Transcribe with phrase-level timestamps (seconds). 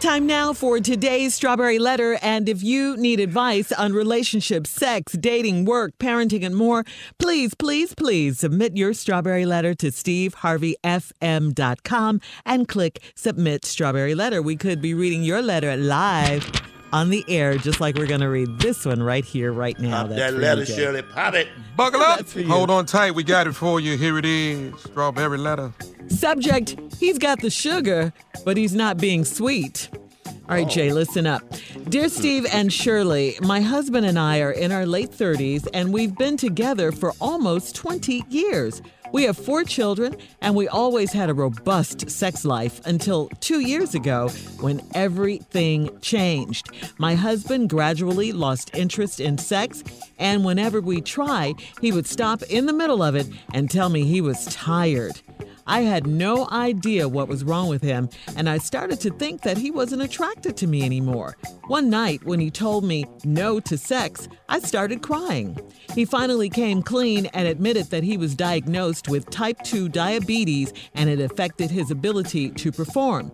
[0.00, 2.18] Time now for today's Strawberry Letter.
[2.22, 6.84] And if you need advice on relationships, sex, dating, work, parenting, and more,
[7.18, 14.40] please, please, please submit your Strawberry Letter to steveharveyfm.com and click Submit Strawberry Letter.
[14.40, 16.50] We could be reading your letter live
[16.94, 20.04] on the air, just like we're going to read this one right here, right now.
[20.04, 20.76] Pop That's that letter, you, Jay.
[20.76, 21.02] Shirley.
[21.02, 21.46] Pop it.
[21.76, 22.20] Buckle up.
[22.20, 22.48] That's for you.
[22.48, 23.10] Hold on tight.
[23.10, 23.98] We got it for you.
[23.98, 24.72] Here it is.
[24.80, 25.74] Strawberry letter.
[26.20, 28.12] Subject He's got the sugar,
[28.44, 29.88] but he's not being sweet.
[30.26, 31.42] All right, Jay, listen up.
[31.88, 36.14] Dear Steve and Shirley, my husband and I are in our late 30s and we've
[36.14, 38.82] been together for almost 20 years.
[39.12, 43.94] We have four children and we always had a robust sex life until two years
[43.94, 44.28] ago
[44.60, 46.68] when everything changed.
[46.98, 49.82] My husband gradually lost interest in sex,
[50.18, 54.04] and whenever we try, he would stop in the middle of it and tell me
[54.04, 55.22] he was tired.
[55.66, 59.58] I had no idea what was wrong with him, and I started to think that
[59.58, 61.36] he wasn't attracted to me anymore.
[61.66, 65.58] One night, when he told me no to sex, I started crying.
[65.94, 71.08] He finally came clean and admitted that he was diagnosed with type 2 diabetes and
[71.08, 73.32] it affected his ability to perform.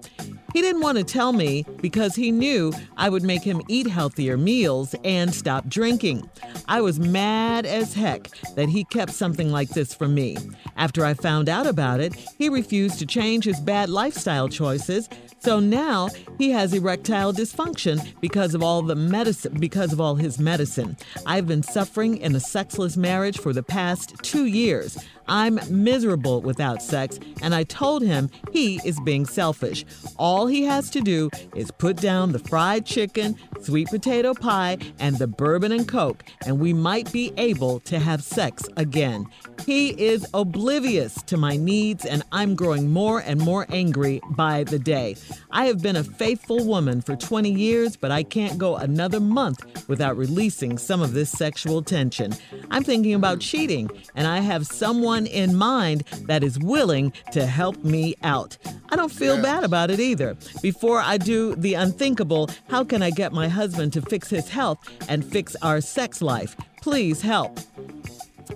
[0.53, 4.39] He didn't want to tell me because he knew I would make him eat healthier
[4.39, 6.31] meals and stop drinking.
[6.67, 10.39] I was mad as heck that he kept something like this from me.
[10.77, 15.09] After I found out about it, he refused to change his bad lifestyle choices.
[15.39, 20.39] So now he has erectile dysfunction because of all the medicine because of all his
[20.39, 20.97] medicine.
[21.25, 24.99] I've been suffering in a sexless marriage for the past 2 years.
[25.29, 29.85] I'm miserable without sex, and I told him he is being selfish.
[30.19, 35.19] All he has to do is put down the fried chicken, sweet potato pie, and
[35.19, 39.27] the bourbon and coke, and we might be able to have sex again.
[39.65, 44.79] He is oblivious to my needs, and I'm growing more and more angry by the
[44.79, 45.15] day.
[45.53, 49.89] I have been a faithful woman for 20 years, but I can't go another month
[49.89, 52.35] without releasing some of this sexual tension.
[52.71, 57.85] I'm thinking about cheating, and I have someone in mind that is willing to help
[57.85, 58.59] me out.
[58.89, 60.37] I don't feel bad about it either.
[60.63, 64.79] Before I do the unthinkable, how can I get my husband to fix his health
[65.09, 66.57] and fix our sex life?
[66.83, 67.59] Please help.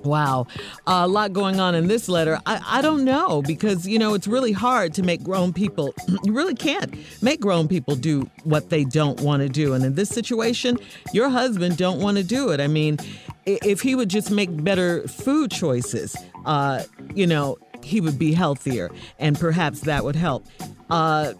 [0.04, 0.46] Wow.
[0.86, 2.40] a lot going on in this letter.
[2.46, 6.32] I, I don't know because, you know, it's really hard to make grown people, you
[6.32, 9.74] really can't make grown people do what they don't want to do.
[9.74, 10.78] And in this situation,
[11.12, 12.60] your husband don't want to do it.
[12.60, 12.98] I mean,
[13.46, 16.82] if he would just make better food choices, uh,
[17.14, 20.46] you know, he would be healthier and perhaps that would help.
[20.90, 21.32] Uh,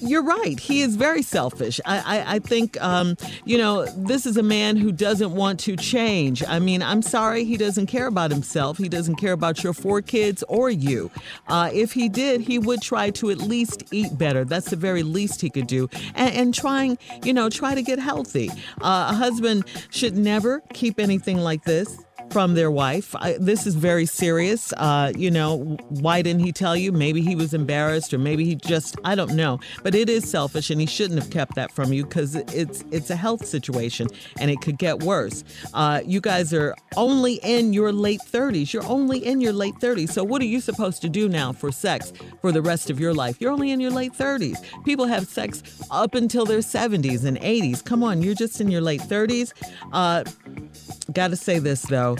[0.00, 0.58] you're right.
[0.58, 1.80] He is very selfish.
[1.84, 5.76] I, I, I think, um, you know, this is a man who doesn't want to
[5.76, 6.42] change.
[6.46, 8.78] I mean, I'm sorry he doesn't care about himself.
[8.78, 11.10] He doesn't care about your four kids or you.
[11.48, 14.44] Uh, if he did, he would try to at least eat better.
[14.44, 15.88] That's the very least he could do.
[16.14, 18.50] And, and trying, you know, try to get healthy.
[18.80, 21.98] Uh, a husband should never keep anything like this
[22.34, 23.14] from their wife.
[23.14, 24.72] I, this is very serious.
[24.72, 26.90] Uh, you know, why didn't he tell you?
[26.90, 29.60] Maybe he was embarrassed, or maybe he just I don't know.
[29.84, 33.10] But it is selfish, and he shouldn't have kept that from you because it's it's
[33.10, 34.08] a health situation,
[34.40, 35.44] and it could get worse.
[35.74, 38.72] Uh, you guys are only in your late 30s.
[38.72, 40.10] You're only in your late 30s.
[40.10, 43.14] So what are you supposed to do now for sex for the rest of your
[43.14, 43.40] life?
[43.40, 44.56] You're only in your late 30s.
[44.84, 47.84] People have sex up until their 70s and 80s.
[47.84, 49.52] Come on, you're just in your late 30s.
[49.92, 50.24] Uh,
[51.12, 52.16] Got to say this though.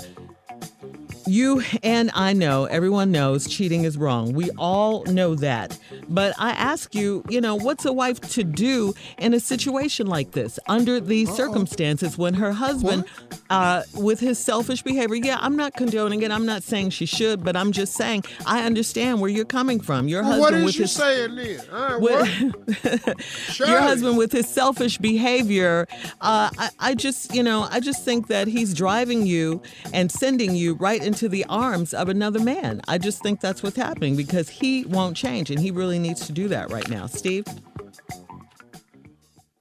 [1.26, 4.32] You and I know, everyone knows cheating is wrong.
[4.32, 5.78] We all know that.
[6.08, 10.32] But I ask you, you know, what's a wife to do in a situation like
[10.32, 13.04] this under these circumstances when her husband,
[13.50, 16.30] uh, with his selfish behavior, yeah, I'm not condoning it.
[16.30, 20.08] I'm not saying she should, but I'm just saying I understand where you're coming from.
[20.08, 21.60] Your Well, husband what with you his saying then?
[21.72, 25.86] Right, with, your husband with his selfish behavior
[26.20, 29.62] uh, I, I just you know i just think that he's driving you
[29.92, 33.76] and sending you right into the arms of another man i just think that's what's
[33.76, 37.44] happening because he won't change and he really needs to do that right now steve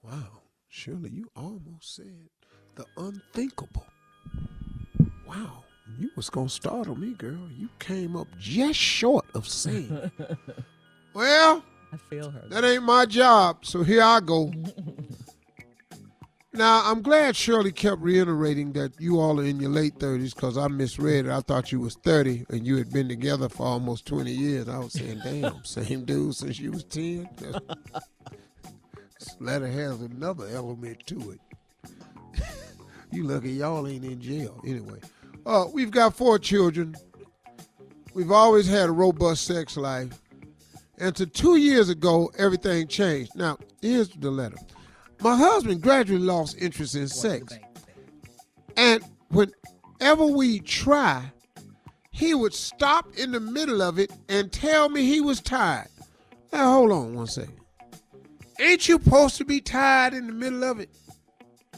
[0.04, 2.30] Wow, Shirley, you almost said
[2.75, 3.86] the unthinkable.
[5.28, 5.63] Wow,
[5.98, 7.48] you was gonna startle me, girl.
[7.57, 10.12] You came up just short of saying.
[11.13, 14.51] well, i feel her that ain't my job, so here I go.
[16.56, 20.56] Now, I'm glad Shirley kept reiterating that you all are in your late 30s because
[20.56, 21.32] I misread it.
[21.32, 24.70] I thought you was 30 and you had been together for almost 20 years.
[24.70, 27.28] I was saying, damn, same dude since you was 10.
[27.40, 31.40] this letter has another element to it.
[33.12, 34.62] you lucky y'all ain't in jail.
[34.64, 35.00] Anyway,
[35.48, 36.96] uh, we've got four children.
[38.14, 40.22] We've always had a robust sex life.
[41.00, 43.36] And to two years ago, everything changed.
[43.36, 44.58] Now, here's the letter.
[45.21, 47.57] My husband gradually lost interest in sex.
[48.75, 51.31] And whenever we try,
[52.12, 55.88] he would stop in the middle of it and tell me he was tired.
[56.51, 57.57] Now, hold on one second.
[58.60, 60.89] Ain't you supposed to be tired in the middle of it?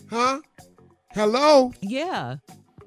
[0.10, 0.42] Huh?
[1.12, 1.72] Hello?
[1.82, 2.38] Yeah.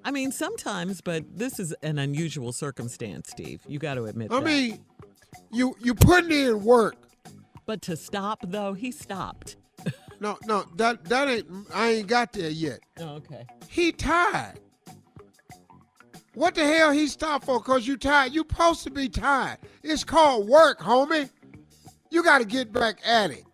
[0.04, 3.62] I mean, sometimes, but this is an unusual circumstance, Steve.
[3.66, 4.44] You got to admit I that.
[4.44, 4.80] mean,
[5.52, 6.96] you you putting in work.
[7.66, 9.56] but to stop, though, he stopped.
[10.20, 12.80] No, no, that that ain't I ain't got there yet.
[12.98, 13.46] Oh, okay.
[13.68, 14.58] He tired.
[16.34, 17.60] What the hell he stopped for?
[17.60, 18.32] Cause you tired.
[18.32, 19.58] You supposed to be tired.
[19.82, 21.30] It's called work, homie.
[22.10, 23.44] You got to get back at it.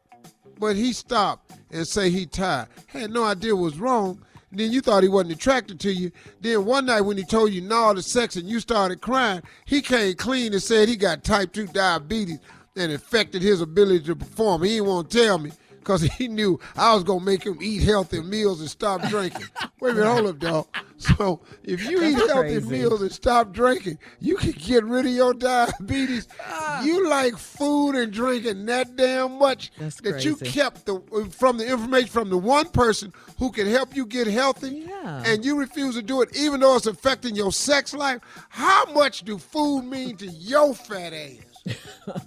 [0.59, 2.69] But he stopped and say he tired.
[2.87, 4.23] Had no idea what was wrong.
[4.53, 6.13] Then you thought he wasn't attracted to you.
[6.41, 9.83] Then one night when he told you no to sex and you started crying, he
[9.83, 12.39] came clean and said he got type 2 diabetes
[12.77, 14.63] and affected his ability to perform.
[14.63, 15.51] He didn't want to tell me
[15.85, 19.47] because he knew I was going to make him eat healthy meals and stop drinking.
[19.81, 20.67] Wait a minute, hold up, dog.
[20.97, 22.69] So if you eat healthy crazy.
[22.69, 26.27] meals and stop drinking, you can get rid of your diabetes.
[26.49, 26.83] Ah.
[26.83, 31.01] you like food and drinking that damn much That's that you kept the
[31.31, 35.23] from the information from the one person who can help you get healthy, Yeah.
[35.27, 38.21] and you refuse to do it, even though it's affecting your sex life.
[38.49, 42.27] How much do food mean to your fat ass?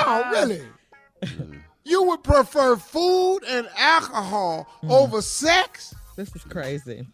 [0.00, 0.62] No, really.
[1.86, 5.94] You would prefer food and alcohol over sex?
[6.16, 7.06] This is crazy.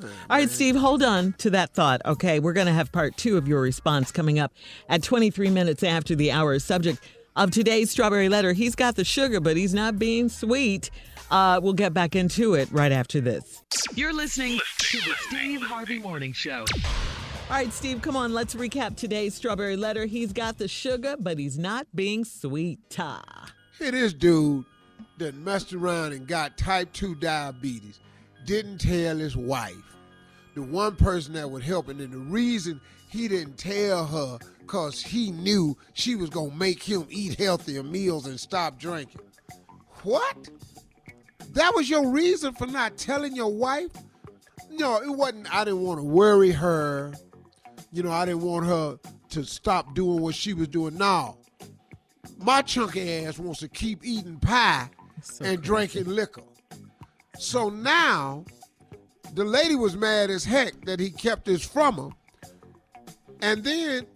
[0.00, 2.00] All right, Steve, hold on to that thought.
[2.06, 4.54] Okay, we're going to have part two of your response coming up
[4.88, 6.58] at 23 minutes after the hour.
[6.58, 6.98] Subject
[7.36, 8.54] of today's strawberry letter.
[8.54, 10.90] He's got the sugar, but he's not being sweet.
[11.30, 13.62] Uh, we'll get back into it right after this.
[13.94, 16.64] You're listening to the Steve Harvey Morning Show.
[17.50, 18.32] All right, Steve, come on.
[18.32, 20.06] Let's recap today's strawberry letter.
[20.06, 22.80] He's got the sugar, but he's not being sweet.
[22.98, 23.52] Ah.
[23.78, 24.64] Here, this dude
[25.18, 28.00] that messed around and got type 2 diabetes
[28.46, 29.96] didn't tell his wife,
[30.54, 31.88] the one person that would help.
[31.88, 32.80] And then the reason
[33.10, 37.82] he didn't tell her, because he knew she was going to make him eat healthier
[37.82, 39.20] meals and stop drinking.
[40.04, 40.48] What?
[41.50, 43.90] That was your reason for not telling your wife?
[44.70, 45.54] No, it wasn't.
[45.54, 47.12] I didn't want to worry her.
[47.92, 48.98] You know, I didn't want her
[49.30, 50.96] to stop doing what she was doing.
[50.96, 51.36] Now,
[52.38, 54.88] My chunky ass wants to keep eating pie
[55.22, 56.42] So and drinking liquor.
[57.38, 58.44] So now,
[59.34, 62.08] the lady was mad as heck that he kept this from her.
[63.40, 64.06] And then,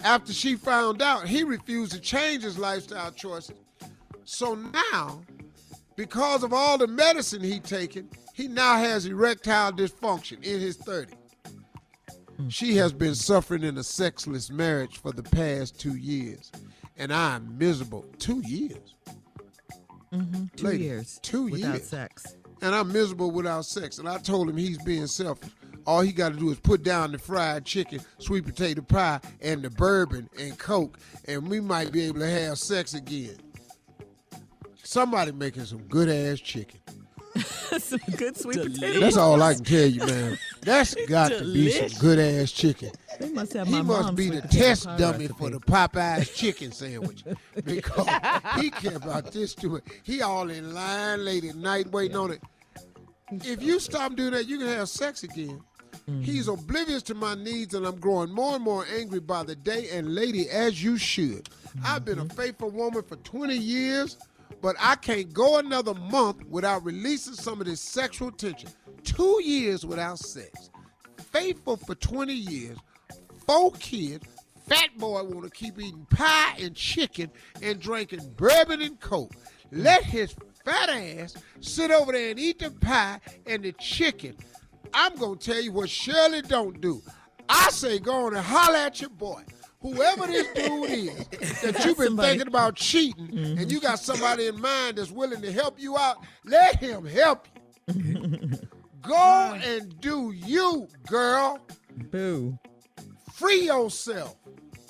[0.00, 3.56] after she found out, he refused to change his lifestyle choices.
[4.24, 5.22] So now,
[5.96, 11.14] because of all the medicine he taken, he now has erectile dysfunction in his 30s.
[12.48, 16.50] She has been suffering in a sexless marriage for the past two years,
[16.96, 18.04] and I'm miserable.
[18.18, 18.94] Two years,
[20.12, 20.44] mm-hmm.
[20.56, 21.18] Two Lady, years.
[21.22, 21.72] two without years.
[21.72, 22.36] Without sex.
[22.60, 23.98] and I'm miserable without sex.
[23.98, 25.50] And I told him he's being selfish.
[25.86, 29.62] All he got to do is put down the fried chicken, sweet potato pie, and
[29.62, 33.36] the bourbon and coke, and we might be able to have sex again.
[34.84, 36.80] Somebody making some good ass chicken.
[37.88, 39.00] Some good sweet potatoes.
[39.00, 40.38] That's all I can tell you, man.
[40.62, 42.90] That's got to be some good ass chicken.
[43.18, 46.72] They must have He my must be the test pie dummy for the Popeyes chicken
[46.72, 47.24] sandwich
[47.64, 48.08] because
[48.60, 49.82] he care about this too much.
[50.04, 52.40] He all in line late at night waiting on it.
[53.30, 55.60] If you stop doing that, you can have sex again.
[56.20, 59.88] He's oblivious to my needs, and I'm growing more and more angry by the day.
[59.92, 61.48] And lady, as you should.
[61.84, 64.18] I've been a faithful woman for 20 years,
[64.62, 68.70] but I can't go another month without releasing some of this sexual tension.
[69.02, 70.70] Two years without sex.
[71.32, 72.78] Faithful for 20 years,
[73.44, 74.24] four kids,
[74.68, 79.32] fat boy want to keep eating pie and chicken and drinking bourbon and coke.
[79.72, 84.36] Let his fat ass sit over there and eat the pie and the chicken.
[84.94, 87.02] I'm gonna tell you what Shirley don't do.
[87.48, 89.42] I say go on and holler at your boy.
[89.82, 92.28] Whoever this dude is that you've been Somebody.
[92.28, 93.70] thinking about cheating and mm-hmm.
[93.70, 97.48] you got somebody in mind that's willing to help you out, let him help
[97.88, 98.50] you.
[99.02, 101.58] Go and do you, girl.
[102.10, 102.56] Boo.
[103.32, 104.36] Free yourself.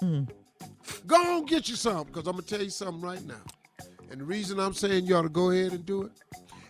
[0.01, 0.25] Hmm.
[1.07, 3.41] Go on, get you something, because I'm gonna tell you something right now.
[4.11, 6.13] And the reason I'm saying you ought to go ahead and do it,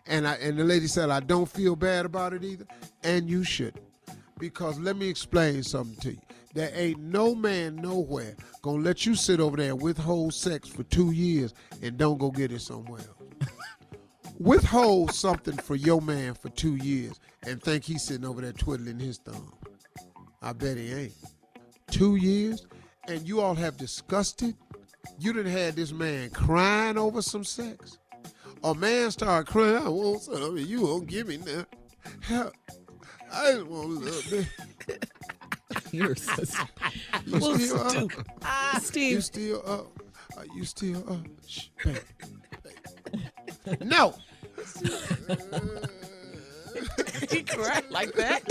[0.07, 2.67] and I and the lady said I don't feel bad about it either,
[3.02, 3.85] and you shouldn't.
[4.38, 6.21] Because let me explain something to you.
[6.54, 10.82] There ain't no man nowhere gonna let you sit over there and withhold sex for
[10.85, 13.50] two years and don't go get it somewhere else.
[14.38, 18.99] withhold something for your man for two years and think he's sitting over there twiddling
[18.99, 19.52] his thumb.
[20.42, 21.14] I bet he ain't.
[21.90, 22.66] two years,
[23.09, 24.54] and you all have discussed it.
[25.18, 27.99] You done had this man crying over some sex.
[28.64, 31.66] A man started crying, I want some, and you won't give me none.
[33.32, 35.09] I just want a little bit.
[35.92, 36.62] You're so stu-
[37.26, 38.11] You Well, still up?
[38.75, 39.12] You Steve.
[39.12, 39.87] You still up?
[40.37, 41.20] Are you still up?
[41.46, 41.96] Shh, babe,
[43.66, 43.82] babe.
[43.82, 44.14] No.
[47.30, 48.42] he cried like that.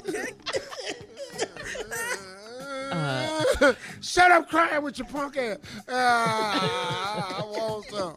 [4.02, 5.58] Shut up crying with your punk ass.
[5.90, 8.16] Ah, I want some.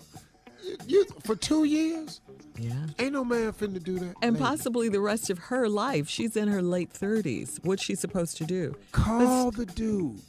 [0.62, 2.20] You, you- for two years?
[2.58, 2.72] Yeah.
[2.98, 4.14] Ain't no man finna do that.
[4.22, 4.44] And lady.
[4.44, 6.08] possibly the rest of her life.
[6.08, 7.58] She's in her late 30s.
[7.64, 8.76] What's she supposed to do?
[8.92, 10.20] Call the dude.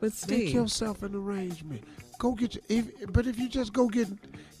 [0.00, 1.84] But Make yourself an arrangement.
[2.18, 2.64] Go get your.
[2.68, 4.08] If, but if you just go get,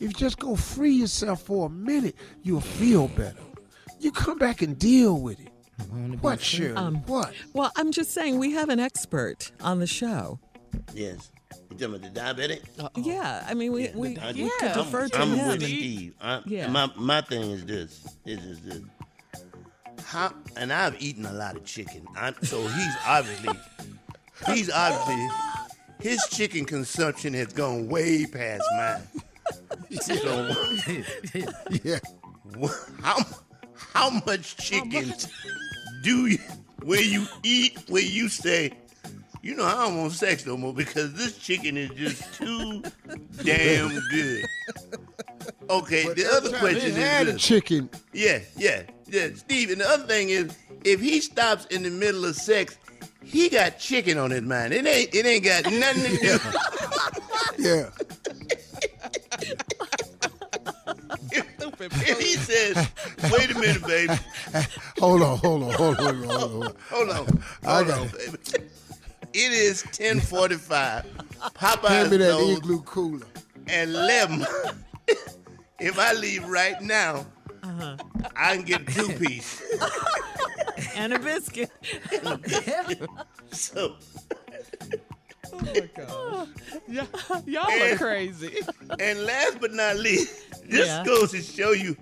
[0.00, 3.38] you just go free yourself for a minute, you'll feel better.
[4.00, 5.52] You come back and deal with it.
[6.20, 6.76] What, Shirley?
[6.76, 7.32] Um, what?
[7.54, 10.38] well, I'm just saying we have an expert on the show.
[10.94, 11.30] Yes.
[11.70, 12.60] You talking about the diabetic?
[12.96, 14.74] Yeah, I mean, we, Yeah, we, I- we could yeah.
[14.74, 15.46] defer to I'm him.
[15.46, 16.14] with and- Steve.
[16.20, 16.68] I, Yeah.
[16.68, 18.06] My my thing is this.
[18.26, 18.80] Is is this.
[20.04, 22.06] How and I've eaten a lot of chicken.
[22.16, 23.54] I, so he's obviously
[24.46, 25.28] he's obviously
[26.00, 29.02] his chicken consumption has gone way past mine.
[30.02, 30.54] So
[31.84, 31.98] Yeah.
[33.02, 33.16] how
[33.94, 35.12] how much chicken
[36.04, 36.38] do you
[36.82, 38.72] where you eat where you say
[39.42, 42.82] you know I don't want sex no more because this chicken is just too
[43.42, 44.44] damn good.
[45.68, 47.42] Okay, the other question he had is a this.
[47.42, 47.88] chicken.
[48.12, 49.28] Yeah, yeah, yeah.
[49.34, 52.76] Steve, and the other thing is, if he stops in the middle of sex,
[53.24, 54.72] he got chicken on his mind.
[54.72, 56.38] It ain't, it ain't got nothing to do.
[57.58, 57.90] Yeah.
[61.80, 62.88] if he says,
[63.32, 64.14] "Wait a minute, baby,
[64.98, 66.28] Hold on, hold on, hold on, hold on.
[66.30, 66.74] Hold on.
[66.90, 68.38] hold on, I hold got on, baby."
[69.32, 71.04] It is ten forty-five.
[71.04, 73.26] Hand Popeyes me that knows igloo cooler.
[73.68, 74.46] and lemon.
[75.80, 77.26] if I leave right now,
[77.62, 77.96] Uh-huh.
[78.36, 79.62] I can get two piece.
[80.96, 81.70] and a biscuit.
[83.52, 83.96] So
[86.88, 87.04] Yeah,
[87.46, 88.60] y'all are crazy.
[88.98, 91.04] And last but not least, this Yeah.
[91.04, 91.96] goes to show you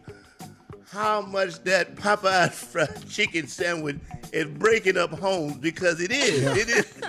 [0.98, 3.96] how much that Popeye fried chicken sandwich
[4.32, 6.42] is breaking up homes because it is.
[6.56, 7.00] It is.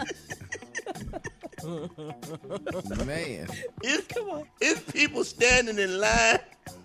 [3.05, 3.47] Man.
[3.81, 4.07] It's,
[4.61, 6.37] it's people standing in line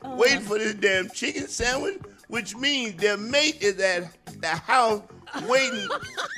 [0.02, 0.16] uh-huh.
[0.16, 5.02] waiting for this damn chicken sandwich, which means their mate is at the house
[5.46, 5.86] waiting,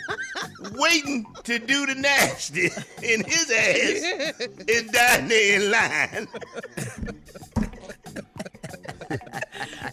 [0.72, 2.70] waiting to do the nasty,
[3.04, 6.28] and his ass is down there in line.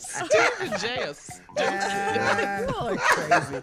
[0.04, 1.42] Steve J.S.
[1.58, 3.62] Y'all are crazy.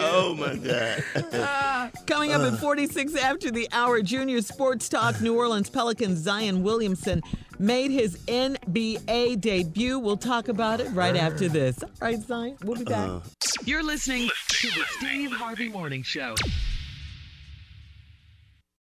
[0.00, 1.92] Oh my God.
[2.06, 7.22] Coming up at 46 after the hour, junior sports talk, New Orleans Pelicans Zion Williamson
[7.58, 9.98] made his NBA debut.
[9.98, 11.82] We'll talk about it right after this.
[11.82, 13.08] All right, Zion, we'll be back.
[13.08, 13.20] Uh.
[13.64, 16.34] You're listening to the Steve Harvey Morning Show.